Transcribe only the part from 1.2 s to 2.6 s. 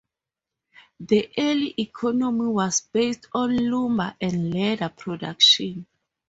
early economy